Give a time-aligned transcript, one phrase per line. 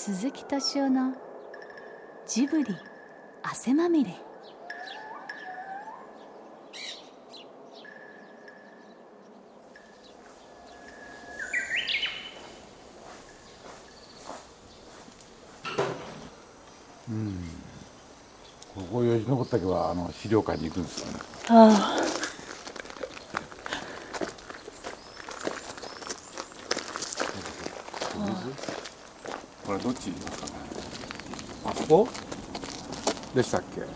[0.00, 1.12] 鈴木敏夫の
[2.24, 2.76] ジブリ
[3.42, 4.12] 汗まみれ。
[18.72, 21.18] ここ吉野岳はあの資料館に行くんですよね。
[21.48, 21.96] あ
[29.66, 30.12] これどっち
[31.64, 32.08] あそこ？
[33.34, 33.82] でしたっけ？
[33.82, 33.86] こ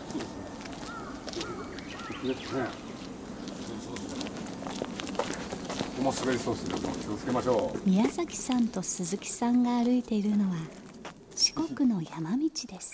[5.97, 7.89] こも滑りそうですけど気をつけましょう。
[7.89, 10.55] 宮崎さんと鈴木さんが歩いているのは
[11.35, 12.93] 四国の山道です。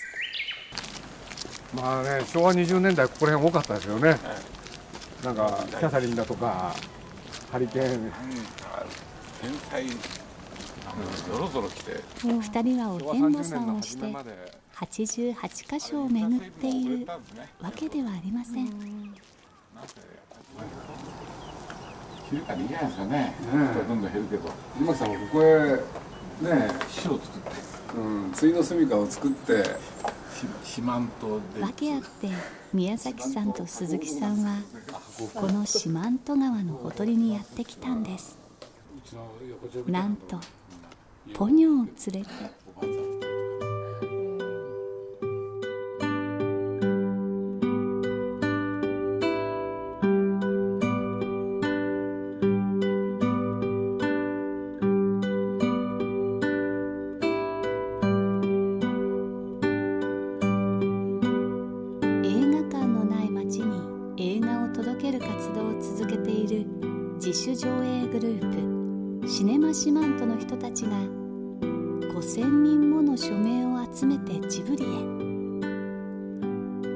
[1.74, 4.16] まあね昭和20年代ここら辺多かったですよね、
[5.22, 6.74] なんかキャサリンだとか
[7.52, 8.12] ハリケーン。
[9.40, 9.84] 天才
[11.04, 12.00] ぞろぞろ来て。
[12.22, 17.06] 二人はお遍路30さんをして初めまで88箇所を巡っている
[17.60, 18.66] わけではありません。
[22.30, 24.02] 昼からいいじゃないですかね、人はどん。
[24.02, 24.12] どん。
[24.12, 25.08] 減るけど藤巻さん。
[25.08, 25.46] もここへ
[26.40, 32.28] ね市を作ってうん、ついの住みかを作ってし四万十で訳あって
[32.72, 33.52] 宮崎さん。
[33.52, 34.44] と鈴木さん。
[34.44, 34.58] は
[35.34, 38.04] この四万十川のほとりにやってきたん。
[38.04, 38.38] です
[39.88, 40.14] なん。
[40.14, 40.38] と
[41.34, 42.30] ポニョを連れて。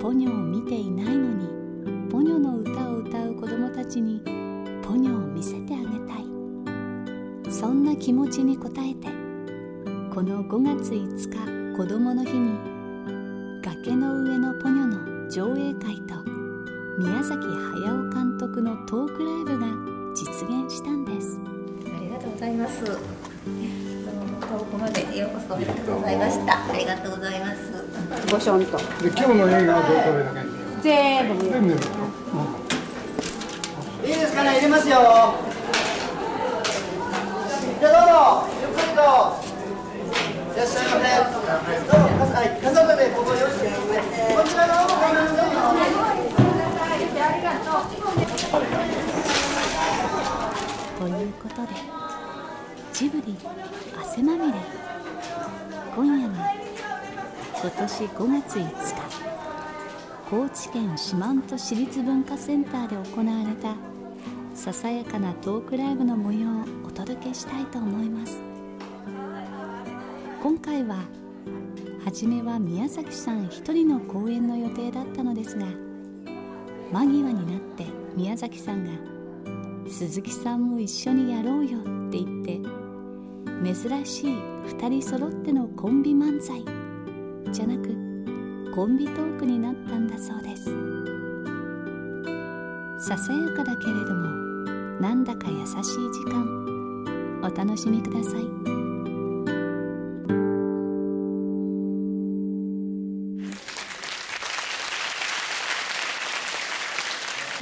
[0.05, 4.21] ポニョを見ていないのにポニョの歌を歌う子どもたちに
[4.87, 9.09] ポニョを見せてあげたいそんな気持ちに応えて
[10.15, 12.53] この5月5日子どもの日に
[13.63, 16.23] 崖の上のポニョの上映会と
[16.99, 19.67] 宮崎駿監督のトークライブが
[20.15, 21.41] 実現したんです
[21.87, 22.85] ありがとうございます。
[22.85, 26.71] どうも遠くまでようこそありがとうございました。
[26.71, 27.74] ありがとうございます。
[28.31, 28.79] ごしょんと。
[28.79, 30.41] で今日の映画はどうこれだけ
[30.83, 31.53] 全部見る。
[31.53, 31.81] 全部見る。
[34.05, 34.95] いいですかね、入れますよ。
[37.81, 39.01] じゃあどうぞ、ゆっくりと。
[40.53, 40.57] い。
[40.57, 40.87] らっしゃい。
[40.87, 41.09] ませ。
[41.85, 43.65] どうも、かはい、家族でここよろしく。
[43.65, 45.55] こちらの方もごめんなさい。
[51.01, 51.25] とい。
[51.25, 51.69] うことで
[52.93, 53.37] ジブリ
[53.99, 54.59] 汗まみれ
[55.97, 56.34] 今夜は
[57.65, 58.71] 今年5月5日
[60.29, 63.75] 高知県四万十市立文化センターで行われた
[64.55, 68.39] ささやかなトークライブの模様をお届けしたいと思います。
[70.43, 71.05] 今回は
[72.05, 75.65] 初めは宮崎さん一人の公演の予定だったのですが
[76.93, 78.91] 間際になって宮崎さんが
[79.89, 82.61] 鈴木さんも一緒にやろうよって言って
[83.65, 84.27] 珍しい
[84.67, 86.84] 2人揃ってのコンビ漫才。
[87.53, 87.95] じゃなく
[88.75, 90.65] コンビトークになったんだそうです。
[93.07, 94.29] ささやかだけれども
[95.01, 98.41] なんだか優しい時間お楽しみください。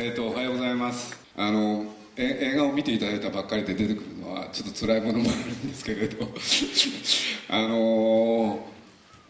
[0.00, 1.16] えー、とおはようございます。
[1.36, 6.28] あのえ映画を見ていただいたばっかりで出てくるのはちょっと辛いものもあるんですけれど。
[7.48, 8.66] あの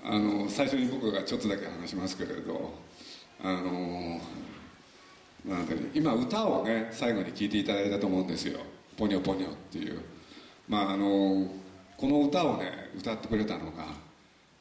[0.04, 2.74] あの最初に僕がちょっとだけ話しますけれど
[3.42, 4.20] あの
[5.44, 8.60] なん今歌をね最後に聴いていただいたと思うんですよ
[8.96, 10.00] 「ポニョポニョ」っていう。
[10.68, 11.46] まああの
[11.96, 13.86] この歌をね歌ってくれたのが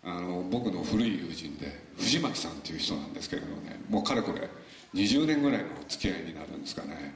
[0.03, 3.79] あの僕の古い友人で藤巻さんっていう人なんですけれどね。
[3.89, 4.49] もうかれこれ
[4.93, 7.15] 20年ぐらいの付き合いになるんですかね。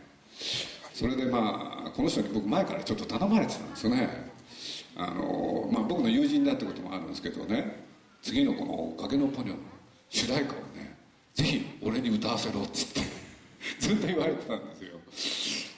[0.93, 4.35] それでまあこの人に僕前からちょっと頼まれてたんですよね。
[4.97, 7.83] あの、まあ、僕の友人だってこともあるんですけどね。
[8.25, 9.59] 次のこの「崖のポニョ」の
[10.09, 10.97] 主題歌をね
[11.35, 13.07] ぜひ俺に歌わせろっつって
[13.79, 14.99] ずっと言われてたんですよ。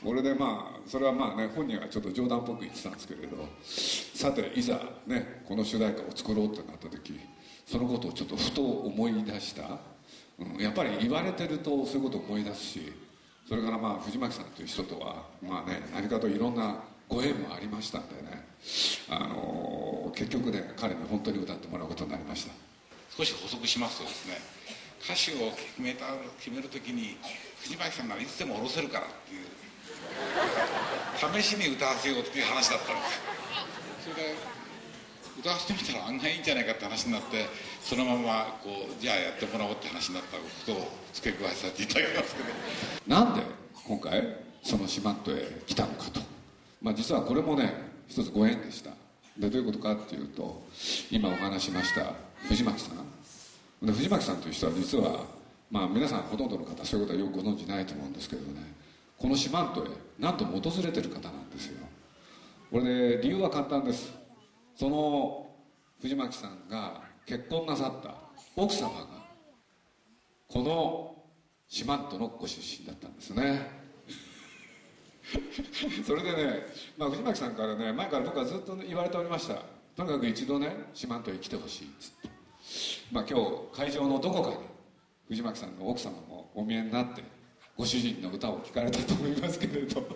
[0.05, 7.19] 俺でまあそれはまあね本人はちょっと冗談っぽく言ってたんですけれどさていざねこの主題歌を作ろうってなった時
[7.65, 9.79] そのことをちょっとふと思い出した、
[10.39, 12.93] うん、やっぱり言われてるとそういうことを思い出すし
[13.49, 18.45] それからまあ藤巻さんという人とはまあね何かといろんなご縁もありましたんでね。
[19.09, 22.53] あの結局ね彼に本当に歌ってもらうことになりました。
[23.15, 24.37] 少し補足しますとですね
[25.03, 26.05] 歌詞を決めた
[26.39, 27.17] 決めるときに
[27.61, 29.43] 藤巻さんならいつでも下ろせるからっていう
[31.41, 33.21] 試しに歌わせようっていう話だったんです。
[34.03, 34.35] それで
[35.39, 37.45] 歌わせてみたら案外いいんじゃないかって話になって
[37.81, 42.49] そのままこうじゃあやってもらおうって話になったことを付け加えさせていただきますけど。
[43.07, 43.43] なんで
[43.85, 46.19] 今回その四万十へ来たのかと、
[46.87, 47.73] まあ、実はこれもね
[48.07, 48.91] 一つご縁でした。
[49.37, 50.63] でどういうことかっていうと
[51.11, 52.13] 今お話しました
[52.47, 53.85] 藤巻さん。
[53.85, 55.25] で藤巻さんという人は実は、
[55.69, 58.61] まあ、皆さんほとんどの方そういうことはよくご存じないと思うんですけどね
[59.17, 59.83] この四万十へ
[60.17, 61.85] 何度も訪れてる方なんですよ。
[62.71, 64.13] これで理由は簡単です。
[64.73, 65.45] その
[66.01, 68.15] 藤巻さんが結婚なさった
[68.55, 69.07] 奥様が
[70.47, 71.15] この
[71.67, 73.76] 四万十のご出身だったんですね。
[76.05, 79.61] それでね、まあ、藤巻さんからね前から僕はずっと言われておりました。
[79.95, 82.29] とにかく一度ね四万十へ来てほしいっつって、
[83.11, 84.57] まあ、今日会場のどこかに
[85.27, 87.23] 藤巻さんの奥様もお見えになって
[87.75, 90.07] ご主人の歌を聴かれたと思いますけれど。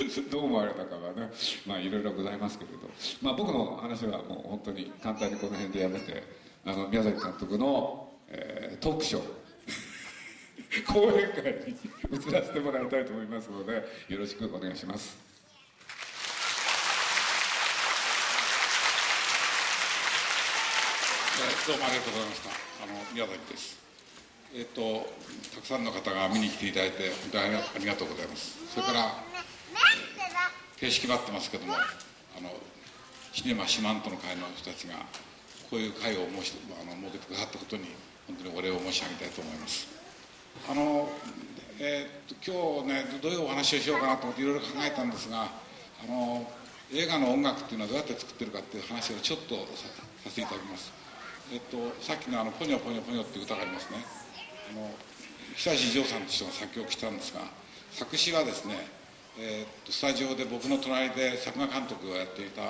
[0.30, 1.30] どう思われたかはね
[1.66, 2.78] まあいろいろございますけれど、
[3.22, 6.22] まあ、僕の話はもう本当に簡単にこの辺でやめて
[6.64, 9.39] あの宮崎監督の、えー、トークショー
[10.86, 11.76] 講演会に
[12.16, 15.30] 移らせてもらいたいと思いますのでよろしくお願いします。
[21.66, 22.50] どうもありがとうございました。
[22.50, 23.78] あの宮崎です。
[24.54, 25.06] えっ、と
[25.54, 28.58] たくさんの方が見に来ていただいて本当にありがとうございます。
[28.74, 29.24] それから
[30.78, 32.50] 形式待ってますけどもあの
[33.32, 34.94] シネマ四万十の会の人たちが
[35.70, 37.84] こういう会を申しあの設けてくださったことに
[38.26, 39.86] 本当にお礼を申し上げたいと思います。
[40.68, 41.08] あの、
[41.78, 46.50] えー、今日ねどういうお話をしようかなと思っていろいろ考えたんですがあの
[46.92, 49.86] 映画の音楽っていうのはどうやって作ってるかっていう話をちょっとさ
[50.26, 50.92] せていただきます、
[51.52, 54.04] えっと、さっきのあの「ポニョポニョポニョ」っていう歌がありますね。
[54.70, 54.90] あの
[55.56, 57.40] 久石譲さんという人が作曲したんですが
[57.92, 58.86] 作詞はですね、
[59.38, 62.66] え、っとスタジオで僕の隣で作画監督をやっていたあ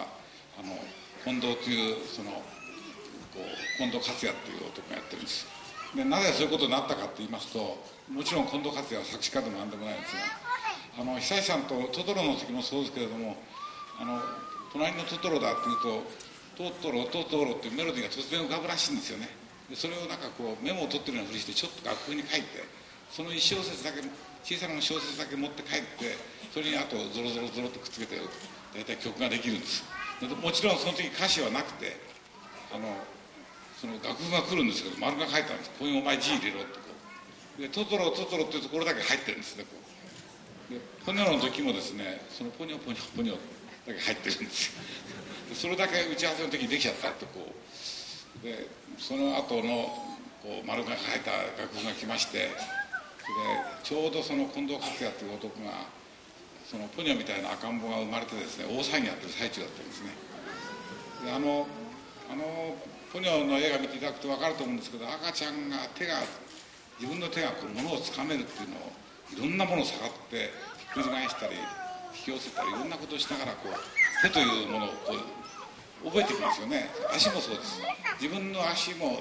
[0.64, 0.76] の
[1.24, 2.40] 近藤というそのこ
[3.36, 5.59] う近藤克也っていう男がやってるんです。
[5.94, 7.78] でなぜそういうことになったかって言いますと
[8.10, 13.36] もちろん近藤克也は作詞家でも何でもないんですがあの久石さんとトトロの時もそうですけれども
[13.98, 14.20] あの
[14.72, 16.02] 隣のトトロだっていうと
[16.56, 19.28] トトロトトロっていうメロディーが突然浮かぶらしいんですよね。
[19.68, 22.62] でそれをなんかこうメモを取ってるようなふりしてちょっと楽譜に書いて
[23.10, 24.02] その1小節だけ
[24.42, 26.18] 小さな小説だけ持って帰って
[26.52, 28.18] それにあとゾロゾロゾロとくっつけて
[28.74, 29.84] 大体曲ができるんです。
[30.20, 31.96] もちろんその時歌詞はなくて
[32.74, 32.92] あの
[33.80, 35.70] その楽譜が来るんですけど丸が書いたんです。
[35.70, 36.92] ここにお前字入れろってこ
[37.58, 37.62] う。
[37.62, 39.70] でトトロトトロっていうところだけ入ってるんですねこ
[40.68, 40.74] う。
[40.74, 43.40] でポニョの時もですねそのポニョポニョポニョ
[43.88, 44.82] だけ入ってるんですよ。
[45.56, 48.44] それだけ打ち合わせの時にできちゃったってこう。
[48.44, 48.68] で
[48.98, 49.88] その後の
[50.44, 52.52] こう丸が書いた楽譜が来ましてで
[53.82, 55.88] ちょうどその近藤克也っていう男が
[56.68, 60.12] そのポニョみたいな赤ん坊が生まれてですね大騒ぎやってる最中だったんですね。
[61.24, 61.66] であの
[62.30, 62.76] あの
[63.12, 66.22] ポニョの映画見ていただくと分かると思うんですけど赤ちゃんが手が
[67.00, 68.94] 自分の手がこう物をつかめるっていうのを
[69.34, 70.54] いろんなものを触って
[70.94, 71.58] ひっくり返したり
[72.14, 73.74] 引き寄せたりいろんなことをしながらこう
[74.22, 75.14] 手というものをこ
[76.04, 76.88] う覚えていきますよね。
[77.12, 77.82] 足もそうです。
[78.22, 79.18] 自分の足も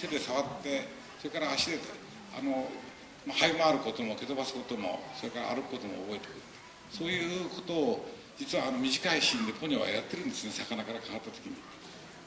[0.00, 0.86] 手で触って
[1.18, 1.78] それから足で
[2.38, 2.68] あの
[3.32, 6.34] 這い回ることも蹴飛ばすこともそれから歩くことも覚えてく。
[6.36, 6.40] る
[6.92, 7.16] そうい
[7.46, 10.52] うことを実はあの短いシーンでポニョはやってるんですね。
[10.52, 11.56] 魚から変わった時に。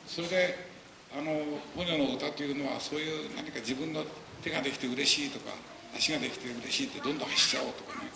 [0.07, 0.73] それで
[1.13, 1.31] あの
[1.75, 4.03] ポニョの歌というのはそういう何か自分の
[4.41, 5.53] 手ができて嬉しいとか
[5.95, 8.09] 足ができて嬉しいってどんどん走っちゃおうとかね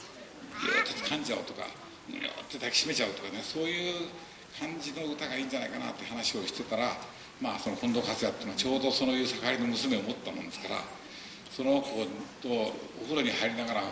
[0.62, 1.67] ギューッと噛んじゃおうとか
[2.10, 4.10] ギューッと抱きしめちゃおうとかねそういう
[4.60, 6.98] 感じの歌がいいんじゃないかなって話をしてたら
[7.39, 10.82] まあその近藤克也っていうのはちょうどそういう盛りの娘を持ったもんですから
[11.53, 12.06] その子
[12.41, 12.74] とお
[13.06, 13.84] 風呂に入りながら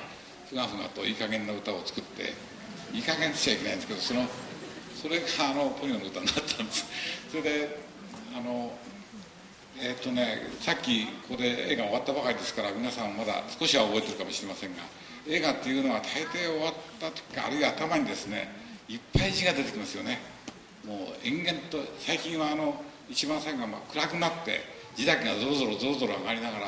[0.49, 2.33] ふがふがといい加減な歌を作って
[2.93, 4.25] いい加減ってちゃいけないんですけどその
[5.05, 6.87] それがあのポニョの歌になったんです。
[7.29, 7.77] それで
[8.35, 8.73] あの
[9.79, 14.81] えっ、ー、とねさっきここで映画終わったばかりですから皆さんまだ少しは覚えてるかもしれませんが
[15.27, 18.49] 映画っていうのは大抵終わった時かあるいは頭にですね
[18.89, 20.17] いっぱい字が出てきますよね。
[20.87, 22.73] もう延々と最近はあの
[23.07, 24.61] 一番最後がま暗くなって
[24.95, 26.65] 字だけがぞろぞろぞろぞろ上がりながら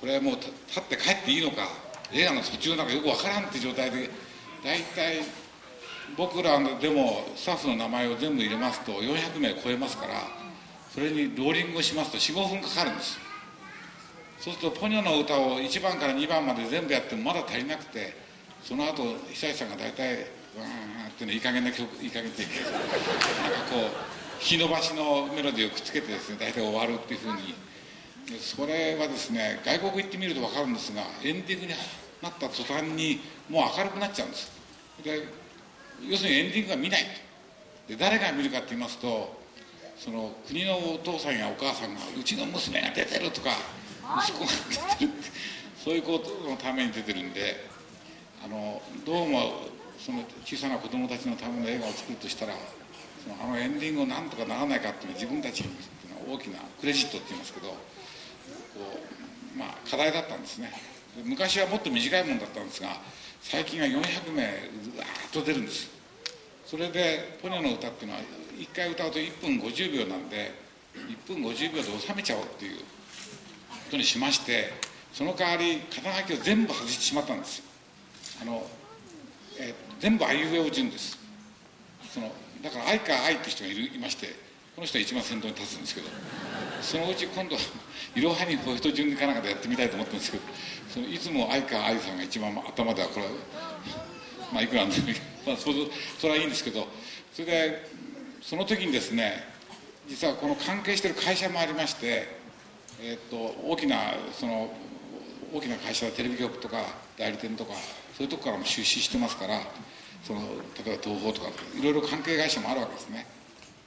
[0.00, 1.68] これもう立って帰っていいのか
[2.12, 4.10] 映画の途中なんかよくわからんって状態で
[4.64, 5.43] 大体
[6.16, 10.14] 僕らでもスタッフの名前を全部入れますと400名超えますから
[10.92, 13.18] それにローリングしますと45分かかるんです。
[14.38, 18.14] そうするとポニョの歌を1番から2番まで全部やってもまだ足りなくて
[18.62, 22.58] その後久石さんが大体わーってねいい加減な曲いい加減ってなんか
[23.70, 23.82] こう
[24.42, 27.54] 引き伸ばしのメロディーをくっつけてですね大体終わるっていうふうに。
[28.40, 31.72] それはですね外国行ってみると分かるんですがエンディングに
[32.22, 33.20] なった途端に
[33.50, 34.50] もう明るくなっちゃうんです。
[35.02, 35.43] で
[36.08, 37.02] 要するにエンディングが見ない
[37.88, 39.42] で誰が見るかって言いますと
[39.96, 43.50] その国のお父さんやお母さんがうちの娘が出てるとか
[44.20, 44.50] 息子が
[44.98, 45.30] 出てるって
[45.76, 47.56] そういうことのために出てるんで
[48.44, 49.52] あのどうも
[49.98, 52.54] その小さな子供たちのための映画を作るとしたら
[53.22, 55.70] そのあのエンディングをなんとかならないかっていうのは自分たちに
[56.28, 57.74] 大きなクレジットって言いますけどこ
[59.54, 60.70] う、まあ、課題だったんですね。
[61.24, 62.88] 昔はもっと短いもんだったんですが
[63.44, 65.90] 最近は400名うわーっと出るんです。
[66.64, 68.22] それでポニョの歌っていうのは
[68.58, 70.50] 1回歌うと1分50秒なんで
[71.28, 72.84] 1分50秒で収めちゃおうっていうこ
[73.90, 74.72] とにしまして
[75.12, 77.62] その代わり肩書きを全部外してしまったんです
[78.40, 78.66] あの、
[79.60, 81.18] え全部あいうえお順です。
[82.12, 82.32] その
[82.62, 84.28] だから愛か愛って人がいるいまして
[84.74, 86.08] この人は一番先頭に立つんですけど。
[86.84, 87.56] そのうち今度
[88.14, 90.44] いろはにホイット順かなんかでやってみたいと思ってるんですけど
[90.88, 93.26] そのいつも愛か愛さんが一番頭ではこれ
[94.52, 95.14] まあいくらなんでもいい、
[95.46, 95.74] まあ、それ
[96.18, 96.86] それはいいんですけど
[97.32, 97.90] それで
[98.42, 99.42] その時にですね
[100.06, 102.28] 実はこの関係してる会社もありまして、
[103.00, 103.36] えー、っと
[103.66, 103.96] 大きな
[104.32, 104.70] その
[105.54, 106.84] 大きな会社テレビ局とか
[107.16, 107.72] 代理店とか
[108.16, 109.60] そういうとこからも出資してますから
[110.22, 110.40] その
[110.84, 111.48] 例えば東宝とか
[111.78, 113.26] いろいろ関係会社もあるわけですね。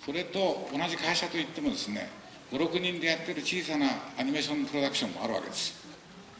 [0.06, 2.10] それと同じ会社といってもですね
[2.51, 3.88] 56人でやってる小さな
[4.18, 5.74] アニメーションプロダクションもあるわけです。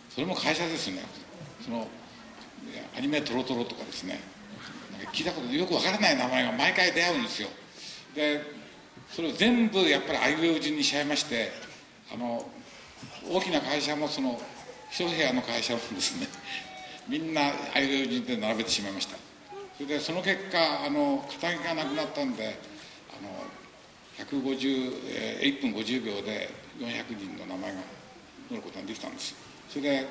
[0.10, 1.02] それも会社ですね。
[1.62, 1.88] その
[2.98, 4.20] アニメトロトロとかですね。
[5.14, 7.50] 聞いたことよくわからない名前が毎回出会うんですよ。
[8.16, 8.42] で
[9.12, 11.52] それを全部やっぱりあいうえお順にしちゃいまして
[12.14, 12.46] あの
[13.30, 14.40] 大きな会社もその
[14.90, 16.28] 一部屋の会社もですね。
[17.08, 19.18] みんなあいうえお順で並べてしまいました。
[19.78, 22.58] それでその結果あの肩書がなくなったんで
[24.18, 27.82] 150、え、1分50秒で400人の名前が
[28.50, 29.36] 載ることができたんです。
[29.70, 30.08] それで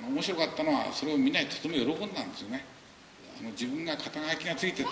[0.00, 2.64] 面白かったのはそれをみんなにとても喜んだんですよね。
[3.38, 4.88] あの自分が肩書きがついてて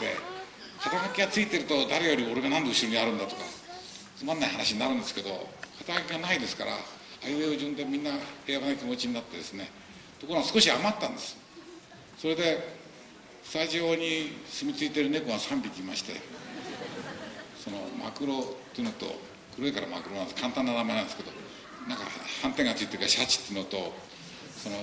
[0.80, 3.42] 肩書きがついてると誰より俺が何で後ろにあるんだとか
[4.16, 5.48] つまんない話になるんですけど
[5.78, 6.72] 肩書きがないですから
[7.24, 8.10] あいう順でみんな
[8.44, 9.70] 平和な気持ちになってですね
[10.20, 11.36] ところが少し余ったんです。
[12.18, 12.84] それで
[13.44, 16.12] スタジオに住み着いてる猫が3匹いまして
[18.14, 19.06] クロっていうのと
[19.56, 21.30] 黒いからマクロなんです簡単な名前なんですけど
[21.88, 22.04] なんか
[22.42, 23.92] 斑点がついてるからシャチっていうのと
[24.56, 24.76] その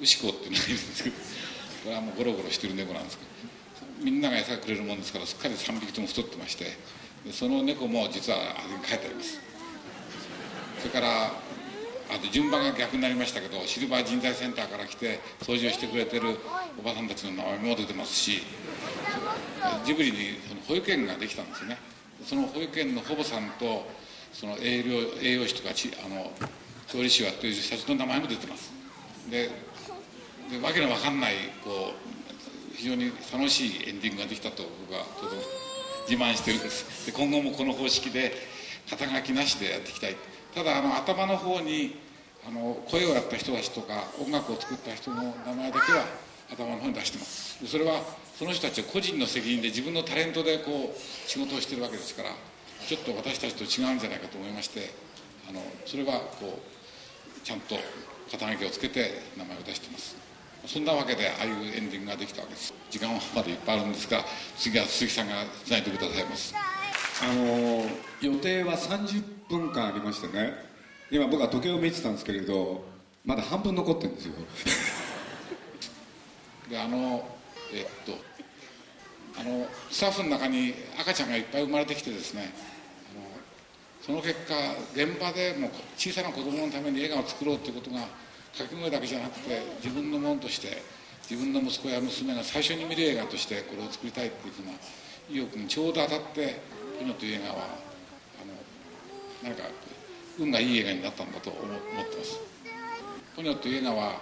[0.00, 3.30] ウシコっていうのがいるんですけどこれはもうゴロゴロしてる猫なんですけど
[4.04, 6.64] みんなが餌くれるもんですからすっかり3匹とも太ってまして
[7.24, 9.40] でその猫も実はあれに書いてあります
[10.78, 11.32] それから
[12.10, 16.38] あと順番が逆になりましたけどシルバー人材センターから来て掃除をしてくれてる
[16.78, 18.42] おばさんたちの名前も出てますし
[19.84, 21.78] ジブリにその保育園ができたんですよね。
[22.24, 23.86] その保育園の保母さんと
[24.32, 26.30] その栄養栄養士とかあの
[26.86, 28.72] 調理師はという人たちの名前も出てます。
[29.30, 29.50] で
[30.50, 35.42] でわけのわかんないこう非常に楽しいエンディングができたと僕はとても
[36.08, 37.06] 自慢してるんです。
[37.06, 38.32] で今後もこの方式で
[38.88, 40.16] 肩書きなしでやっていきたい。
[40.54, 42.00] ただあの頭の方に
[42.46, 46.04] あの声をやった人たちとか音楽を作った人の名前だけは
[46.50, 47.66] 頭の方に出してます。
[47.66, 48.02] それは
[48.38, 52.30] その人たちは個人の責任で自分のタレントでこう仕事をしてるわけですから
[52.86, 54.90] ちょっと私たちと違うんじゃないかと思いまして
[55.48, 57.74] あのそれはこうちゃんと
[58.30, 60.16] 肩書きをつけて名前を出してます。
[60.66, 62.74] そんなわけでああいうエンディングができたわけです。
[62.90, 64.24] 時間はまだいっぱいあるんですが
[64.56, 66.54] 次は鈴木さんがつないでくださいます。
[67.20, 67.86] あの
[68.20, 70.52] 予定は30分間ありましてね。
[71.10, 72.84] 今僕は時計を見てたんですけれど
[73.24, 74.34] まだ半分残ってるんですよ。
[76.68, 77.26] であの
[77.72, 78.12] えっと
[79.38, 82.52] あのスタッフの中に赤ちゃんがいっぱい生まれてきてですね
[83.12, 83.24] あの
[84.02, 84.54] その結果
[84.94, 88.00] 現場でも小さな子供のために映画を作ろうということが
[88.52, 90.82] 掛け声だけじゃなくて自分のものとして
[91.30, 94.72] 自分の息子や娘が最初に見る映画としてこれを作りたいっていうふうな
[95.30, 96.60] 意欲にちょうど当たって
[96.98, 97.64] 「ピノ」という映画は
[99.44, 99.64] あのなんか
[100.38, 102.40] 運がいい映画になったんだと思ってます。
[103.36, 104.20] ポニョという映画は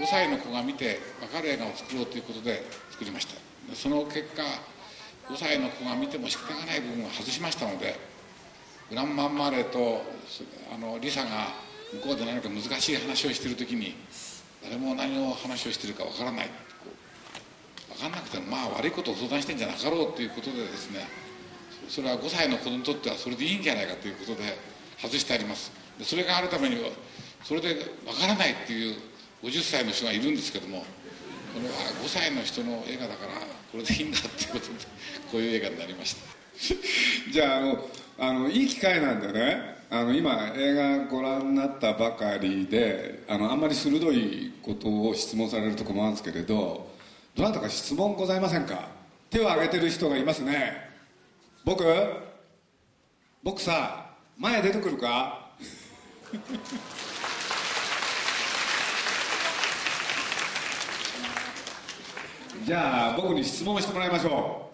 [0.00, 3.34] 5歳の子が見て分かる映画を作ろうということで作りました。
[3.74, 4.42] その結果
[5.28, 7.94] 5歳の子が見ても仕方がない部分を外しましたので
[8.88, 10.02] グランマンマーレと
[10.74, 11.52] あのリサが
[11.92, 13.94] 向こうで何か難しい話をしてる時に
[14.64, 16.50] 誰も何を話をしてるか分からない。
[17.92, 21.06] 分かんなくてもまあ悪いことを相談してんじゃなかろうということでですね
[21.88, 24.56] それは5歳の子にとってはそれでいいんじゃないかということで
[24.96, 25.70] 外してあります。
[26.02, 26.76] それがあるために
[27.44, 27.74] それで
[28.06, 29.09] 分からないっていう
[29.42, 30.80] 50歳の人がいるんですけども
[31.54, 33.32] これは5歳の人の映画だから
[33.72, 34.72] これでいいんだっていうことで
[35.32, 36.20] こういう映画になりました。
[37.32, 46.90] じゃああのあのいい機会なんでねあの今映画ご覧になったばかりであのあんまり鋭いことを質問されると困るんですけれど
[47.34, 48.88] どなたか質問ございませんか？
[49.30, 50.90] 手を挙げてる人がいますね。
[51.64, 51.84] 僕？
[53.42, 55.50] 僕さ前出てくるか？
[62.70, 64.70] じゃあ僕に質問してもらいましょ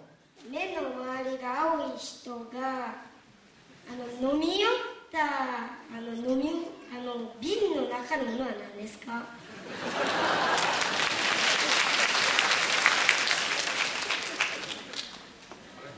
[0.50, 2.94] 目の周りが青い人が
[3.88, 4.70] あの飲み寄っ
[5.10, 5.18] た
[5.96, 9.24] あの飲みあの瓶の中のものは何ですか？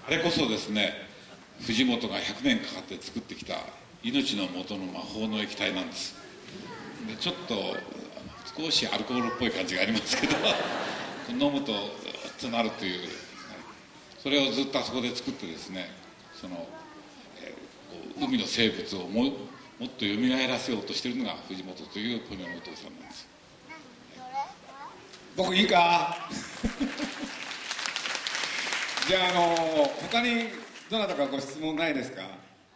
[0.07, 0.93] あれこそですね
[1.67, 3.55] 藤本が100年かかって作ってきた
[4.05, 6.14] 命の元の魔法の液体なんです。
[7.09, 7.57] でちょっと
[8.57, 10.35] 少しアルコールっぽい感じがありますけど
[11.32, 11.73] 飲むと
[12.40, 13.08] となるという
[14.23, 15.90] それをずっとあそこで作ってですね
[16.40, 16.66] その、
[17.40, 23.28] えー、海の生物をももっと蘇らせようとしているのが藤本というポニョのお父さんなんです。
[25.37, 26.16] 僕いいか？
[29.08, 29.54] じゃああの
[30.11, 30.49] 他に
[30.90, 32.23] どなたかご質問ないですか？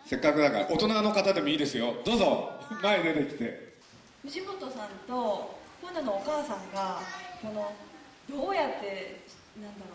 [0.06, 0.66] せっかくだから。
[0.68, 1.96] 大人の方でもいいですよ。
[2.04, 2.50] どうぞ。
[2.82, 3.72] 前出てきて。
[4.22, 7.00] 藤本さんとポニョのお母さんが
[7.42, 7.72] この
[8.32, 9.20] どうやって
[9.60, 9.92] なんだろ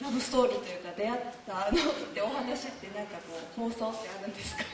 [0.00, 4.64] うラブストーリーというか出会ったのってお話ってなんかこう放送ってあるんですか？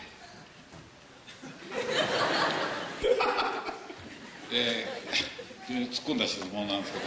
[4.53, 5.15] えー、
[5.67, 7.05] 非常に突っ込んだ質問なんですけど。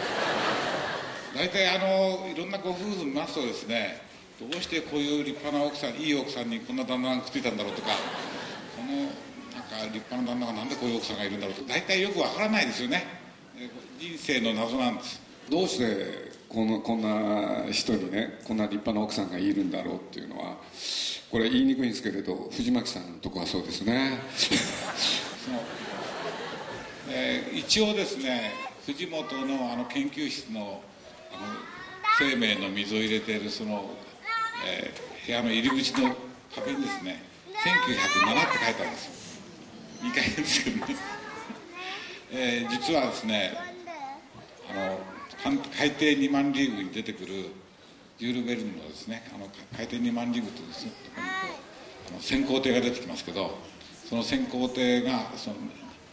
[1.36, 4.00] 大体あのいろんなご夫婦見ますとですね
[4.40, 7.90] どうしてこういう立派な奥さんいい奥さんにこんな旦那がくっついたんだろうとか
[8.76, 8.88] この
[9.54, 13.19] なんか立派な旦那がなんでこういう奥さんがいるんだろうと大体よくわからないですよね。
[13.98, 15.20] 人生の謎なんです。
[15.50, 20.56] どうしてこのこんな人にねこんな立派な奥さんがいるんだろうっていうのは
[21.30, 24.18] これ言いにくいんですけれど藤巻さんのとこはそうですね、
[27.10, 28.52] えー、一応ですね
[28.86, 30.80] 藤本のあの研究室のあの
[32.18, 33.90] 生命の水を入れているその、
[34.66, 36.16] えー、部屋の入り口の
[36.54, 37.22] 壁にですね
[38.24, 39.20] 1907って書いてあるんですよ。
[40.02, 40.96] 2回ですけどね、
[42.32, 43.52] えー、実はですね
[45.44, 47.46] あの海底2万リーグに出てくる
[48.18, 51.58] ジュール・ベルヌのですねあの海底2万リーグとですねここにこ
[52.10, 53.58] うあの先行艇が出てきますけど
[54.08, 55.56] その先行艇がその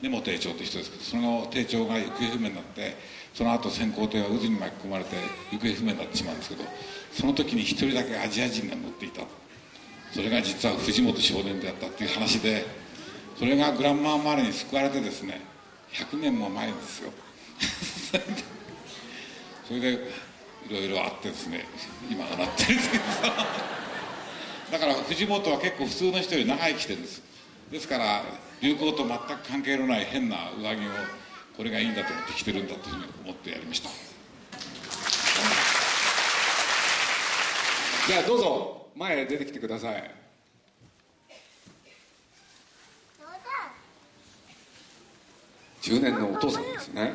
[0.01, 2.95] 根本艇長という人ですけどその艇長が行方不明になって
[3.33, 5.15] その後先行艇は渦に巻き込まれて
[5.51, 6.63] 行方不明になってしまうんですけど
[7.11, 9.21] その時に一人だけアジア人が乗っていた。
[10.11, 12.65] それが実は藤本少年であったっていう話で
[13.37, 15.41] それがグランマーマーレに救われてですね
[15.93, 17.11] 100年も前ですよ。
[19.67, 19.99] それでい
[20.69, 21.65] ろいろあってですね
[22.09, 23.03] 今がなってるんですけど。
[24.71, 27.21] だから藤本は結構普通の人より長生きしてるんです。
[27.71, 28.23] ですから
[28.61, 30.91] 流行と全く関係のない変な上着を
[31.55, 33.89] これがいいんだと思って着てるんだというふうに思ってやりました。
[38.07, 40.26] じゃあどうぞ前へ出てきてください。
[45.87, 47.13] 10年のお父さんですね。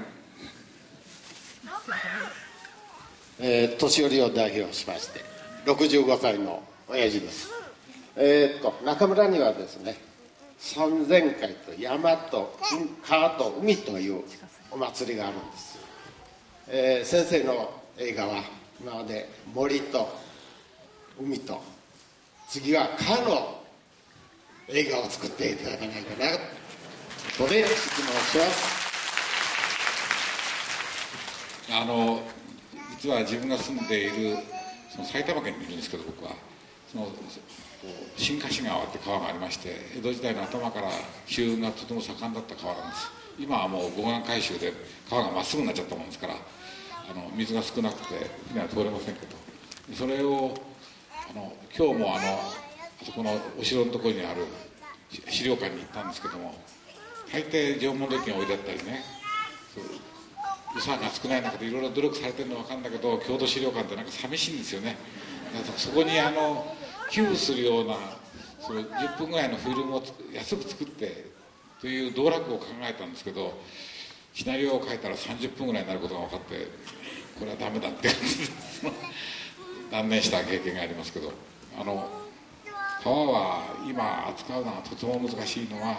[3.39, 5.21] えー、年寄りを代表しまして
[5.67, 7.51] 65歳の親父です。
[8.17, 9.97] えー、っと中村にはですね
[10.59, 12.57] 三千会と山と
[13.07, 14.23] 川と海という
[14.71, 15.79] お祭りがあるんです、
[16.69, 18.43] えー、先生の映画は
[18.81, 20.09] 今まで森と
[21.21, 21.61] 海と
[22.49, 23.63] 次は川の
[24.69, 26.62] 映画を作っていただかないかな。
[27.39, 28.83] とで質問します
[31.73, 32.21] あの
[33.01, 34.37] 実は自分が住んでいる
[34.91, 36.33] その埼玉県にいるんですけど僕は。
[36.93, 37.09] その
[38.19, 40.89] 新河川って川がありまして江戸時代の頭から
[41.27, 43.11] 舟運がとても盛んだった川なんです。
[43.39, 44.75] 今はもう護岸改修で
[45.09, 49.37] 川がまっすぐになっちゃったもんですからあの水が少なくて船は通れませんけど。
[49.95, 50.55] それを
[51.31, 52.39] あの今日もあのあ
[53.05, 54.45] そこのお城のところにある
[55.31, 56.55] 資料館に行ったんですけども
[57.33, 59.03] 大抵縄文土器が置いてあったりね。
[60.75, 64.97] 予算が少ない中でいろいろ努力されてるのは分かるんだけど郷土資料館ってなんか寂しいんですよね。
[65.77, 66.77] そこにあの
[67.11, 67.97] 寄付するような
[68.61, 71.27] その10分ぐらいのフィルムを安く作って
[71.81, 73.59] という道楽を考えたんですけど
[74.33, 76.69] シナリオを書いたら30分ぐらいになることが分かって
[77.39, 78.09] これはダメだって
[79.91, 81.33] 断念した経験がありますけど
[81.79, 82.09] あの
[83.03, 85.99] 川は今扱うのはとても難しいのは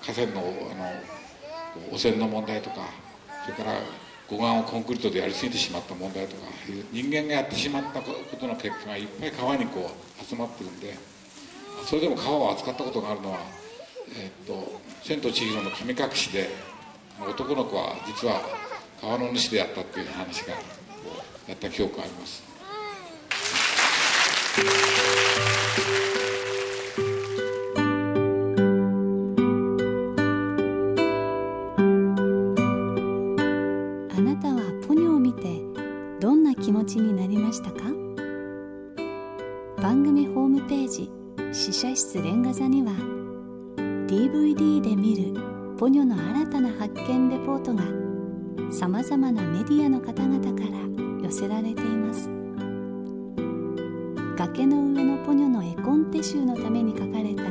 [0.00, 2.76] 河川のあの汚染の問題とか
[3.44, 3.78] それから
[4.28, 6.42] 護岸をコンクリートでやりすぎてしまった問題とか
[6.92, 10.94] 人間がやってしまったことの結果がいっぱい川にこう集まってるんで
[11.86, 13.38] それでも川を扱ったことがあるのは
[14.18, 16.48] 「えー、っと千と千尋の神隠しで」
[17.20, 18.42] 男の子は実は
[19.00, 20.52] 川の主であったっていう話が
[21.48, 22.42] やった記憶があります。
[45.88, 47.82] ポニョの新たな発見レポートが
[48.70, 50.68] さまざまなメディアの方々から
[51.26, 52.28] 寄せられています。
[54.36, 57.44] 崖の上のポニョの絵コンテ集のために書かれた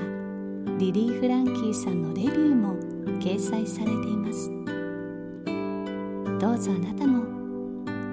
[0.77, 2.75] リリー・フランキーさんのレビューも
[3.19, 4.51] 掲載されています。
[6.39, 7.23] どうぞあなたも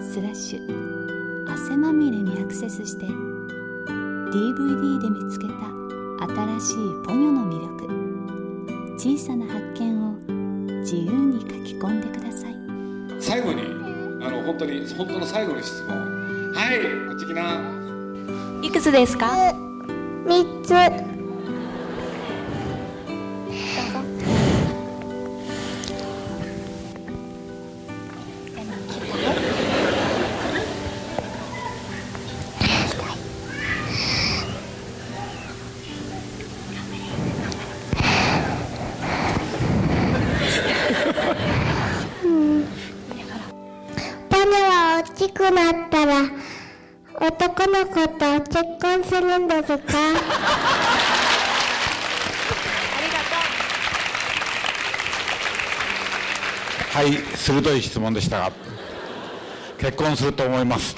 [0.01, 3.28] スラッシュ汗まみれにアクセスして
[4.31, 5.53] DVD で見つけた
[6.59, 7.69] 新しいポニョの魅力。
[8.97, 10.13] 小さな発見を
[10.81, 12.55] 自由に書き込んでください。
[13.19, 13.61] 最後に
[14.23, 15.97] あの本当に本当の最後の質問。
[16.53, 17.59] はいこっち来な。
[18.61, 19.31] いくつですか
[20.25, 21.08] ？3つ
[45.49, 46.21] くなったら
[47.15, 49.97] 男の子と結婚するんですか。
[56.91, 58.51] はい鋭い質問でしたが
[59.77, 60.95] 結婚すると思います。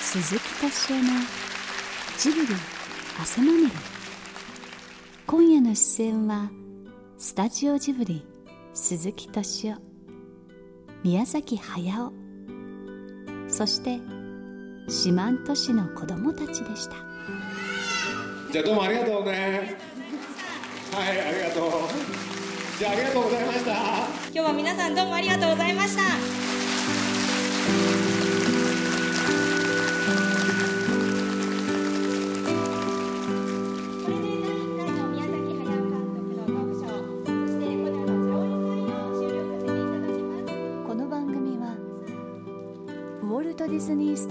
[0.00, 1.02] 鈴木敏夫の
[2.18, 2.48] ジブリ
[3.20, 3.70] 汗まみれ。
[5.26, 6.50] 今夜の出演は
[7.18, 8.24] スタジオジブリ
[8.72, 9.80] 鈴木敏夫。
[11.04, 12.27] 宮崎駿
[13.58, 13.98] そして
[14.86, 16.94] 四万十市の子供たちでした。
[18.52, 19.76] じゃあどうもありがとうね。
[20.92, 21.70] はいありがとう。
[22.78, 23.72] じゃあありがとうございました。
[23.72, 26.57] 今日は皆さんどうもありがとうございました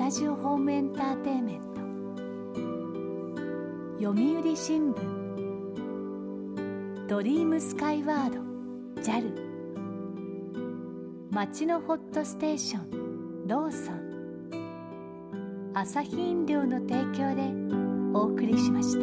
[0.08, 1.60] ラ・ジオ・ホーム・エンターテインメン
[4.00, 4.02] ト。
[4.02, 7.08] 読売新聞。
[7.10, 8.40] ドリームスカイワード。
[9.02, 9.34] JAL
[11.30, 13.48] 町のホットステーション。
[13.48, 13.98] ローソン。
[15.74, 17.52] 朝日飲料の提供で
[18.18, 19.00] お送りしました。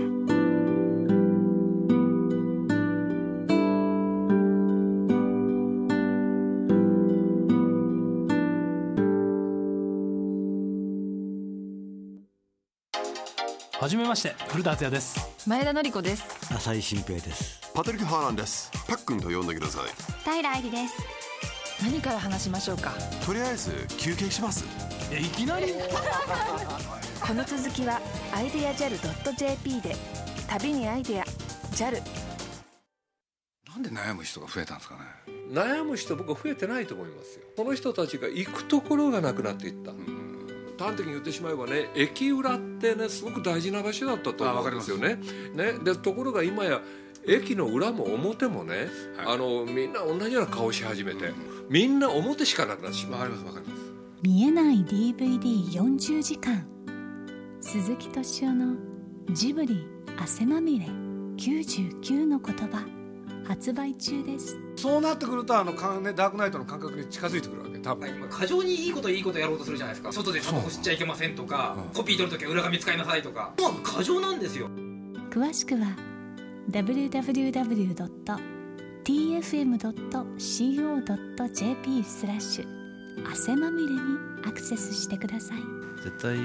[13.85, 15.47] はじめまして古田敦也です。
[15.47, 16.25] 前田典子です。
[16.55, 17.61] 浅井新平です。
[17.75, 18.71] パトリック・ハーランです。
[18.89, 19.83] パックンと呼んでください。
[20.25, 20.95] 平愛理です。
[21.83, 22.95] 何から話しましょうか？
[23.27, 24.65] とりあえず休憩します。
[25.13, 25.67] えいきなり。
[27.21, 28.01] この続きは
[28.35, 29.95] アイデア JAL.jp で
[30.49, 31.25] 旅にアイデア
[31.73, 32.01] JAL
[33.69, 35.01] なんで悩む人が増えたんですかね。
[35.53, 37.45] 悩む人僕は増えてないと思いますよ。
[37.55, 39.93] この人たちが行くところがなくなっていった、
[40.85, 45.19] 端的に言ってしまえばね駅裏ってねすごく大事な場所だったと思うんですよね。
[45.55, 45.73] ね。
[45.83, 46.81] でところが今や
[47.27, 48.89] 駅の裏も表もね、
[49.27, 51.33] あのみんな同じような顔し始めて、
[51.71, 53.21] みんな表しかなくなってしまう。
[53.21, 53.85] わかりますわかります。
[54.23, 56.67] 見えない DVD40 時間
[57.61, 58.77] 鈴木敏夫の
[59.33, 59.87] ジブリ
[60.19, 62.87] 汗まみれ99の言葉
[63.47, 64.57] 発売中です。
[64.77, 70.13] そうなってくるとあのか、ね、ダークナイトの感覚に近づいてくるわけ多分、過剰にいいこといいことやろうとするじゃないですか。
[70.13, 73.53] 外でタバコ吸っちゃいけませんとか、コピー取るときは裏紙使いなさいとか。
[73.61, 74.71] もう過剰なんですよ。
[75.31, 75.95] 詳しくは
[76.71, 77.25] www.tfm.co.jp
[82.05, 82.67] スラッシュ。
[83.31, 84.01] 汗まみれに
[84.47, 85.59] アクセスしてください。
[86.03, 86.37] 絶対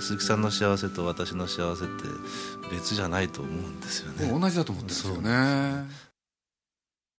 [0.00, 1.92] 鈴木さんの幸せと私の幸せって
[2.70, 4.28] 別じゃないと思うんですよね。
[4.28, 6.09] 同じだと思ってるんですよね